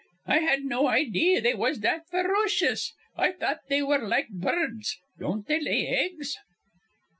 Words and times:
"I 0.25 0.39
had 0.39 0.63
no 0.65 0.87
idee 0.87 1.39
they 1.39 1.53
was 1.53 1.81
that 1.81 2.07
ferocious. 2.09 2.91
I 3.15 3.33
thought 3.33 3.59
they 3.69 3.83
were 3.83 3.99
like 3.99 4.29
bur 4.29 4.65
rds. 4.69 4.93
Don't 5.19 5.45
they 5.45 5.59
lay 5.59 5.85
eggs?" 5.89 6.37